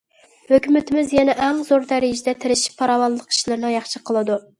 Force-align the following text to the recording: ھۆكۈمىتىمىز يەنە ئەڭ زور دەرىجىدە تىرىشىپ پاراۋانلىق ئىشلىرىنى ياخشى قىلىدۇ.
ھۆكۈمىتىمىز 0.51 1.11
يەنە 1.15 1.35
ئەڭ 1.47 1.59
زور 1.67 1.85
دەرىجىدە 1.91 2.33
تىرىشىپ 2.45 2.79
پاراۋانلىق 2.81 3.29
ئىشلىرىنى 3.37 3.71
ياخشى 3.75 4.03
قىلىدۇ. 4.11 4.39